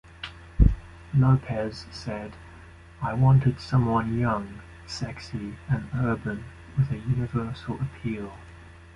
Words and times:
Lopez 1.13 1.85
said, 1.91 2.35
"I 3.03 3.13
wanted 3.13 3.59
someone 3.61 4.17
young, 4.17 4.59
sexy 4.87 5.57
and 5.69 5.87
urban, 5.93 6.43
with 6.75 6.89
a 6.89 6.97
universal 6.97 7.79
appeal". 7.79 8.33